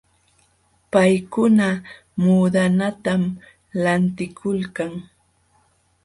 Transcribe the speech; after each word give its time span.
Paykuna 0.91 1.67
muudanatam 2.21 3.21
lantikulkan. 3.83 4.91